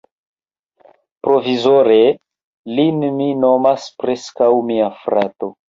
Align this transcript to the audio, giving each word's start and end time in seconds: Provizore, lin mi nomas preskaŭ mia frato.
Provizore, 1.27 1.99
lin 2.79 3.05
mi 3.21 3.29
nomas 3.45 3.89
preskaŭ 4.01 4.53
mia 4.75 4.93
frato. 5.07 5.55